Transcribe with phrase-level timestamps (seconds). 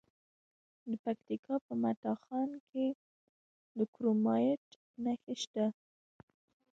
[0.89, 2.85] د پکتیکا په متا خان کې
[3.77, 4.63] د کرومایټ
[5.03, 5.65] نښې شته.